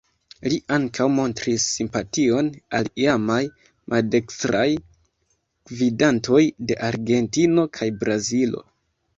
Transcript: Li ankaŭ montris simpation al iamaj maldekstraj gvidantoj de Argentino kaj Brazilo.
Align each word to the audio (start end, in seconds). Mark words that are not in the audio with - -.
Li 0.51 0.55
ankaŭ 0.75 1.05
montris 1.17 1.65
simpation 1.73 2.49
al 2.79 2.89
iamaj 3.03 3.37
maldekstraj 3.95 4.65
gvidantoj 5.73 6.43
de 6.71 6.83
Argentino 6.93 7.69
kaj 7.79 7.93
Brazilo. 8.03 8.67